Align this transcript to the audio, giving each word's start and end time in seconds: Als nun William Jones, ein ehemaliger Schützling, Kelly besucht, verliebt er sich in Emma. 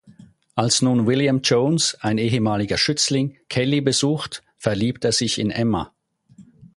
Als 0.55 0.81
nun 0.81 1.05
William 1.05 1.41
Jones, 1.43 1.95
ein 2.01 2.17
ehemaliger 2.17 2.79
Schützling, 2.79 3.37
Kelly 3.49 3.81
besucht, 3.81 4.41
verliebt 4.57 5.05
er 5.05 5.11
sich 5.11 5.37
in 5.37 5.51
Emma. 5.51 5.93